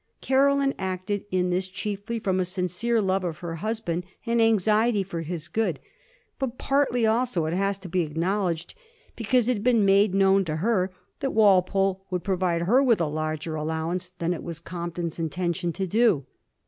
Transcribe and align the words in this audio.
Caroline 0.19 0.73
acted 0.79 1.25
in 1.29 1.51
this 1.51 1.67
chiefly 1.67 2.17
from 2.17 2.39
a 2.39 2.43
sincere 2.43 2.99
love 2.99 3.23
of 3.23 3.37
her 3.45 3.57
husband 3.57 4.03
and 4.25 4.41
anxiety 4.41 5.03
for 5.03 5.21
his 5.21 5.47
good, 5.47 5.79
but 6.39 6.57
partly 6.57 7.05
also, 7.05 7.45
it 7.45 7.53
has 7.53 7.77
to 7.77 7.87
be 7.87 8.01
acknowledged, 8.01 8.73
because 9.15 9.47
it 9.47 9.53
had 9.57 9.63
been 9.63 9.85
made 9.85 10.15
known 10.15 10.43
to 10.43 10.55
her 10.55 10.89
that 11.19 11.35
Walpole 11.35 12.03
would 12.09 12.23
provide 12.23 12.63
her 12.63 12.81
with 12.81 12.99
a 12.99 13.05
larger 13.05 13.53
allowance 13.53 14.09
than 14.17 14.33
it 14.33 14.41
was 14.41 14.59
Compton's 14.59 15.19
intention 15.19 15.71
to 15.73 15.85
do. 15.85 16.25